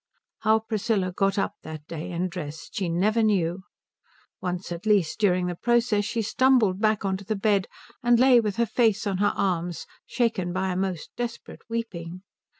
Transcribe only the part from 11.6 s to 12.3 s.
weeping.